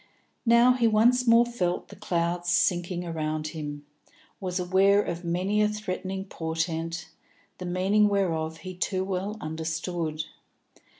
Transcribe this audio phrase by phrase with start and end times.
[0.47, 3.85] Now he once more felt the clouds sinking about him,
[4.39, 7.09] was aware of many a threatening portent,
[7.59, 10.23] the meaning whereof he too well understood.